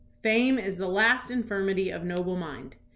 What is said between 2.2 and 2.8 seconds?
mind.'